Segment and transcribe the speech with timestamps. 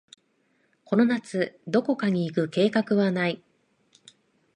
[0.89, 3.43] その夏、どこかに行く計画はない。